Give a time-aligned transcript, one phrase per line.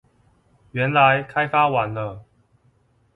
[0.71, 2.25] 原來開發完了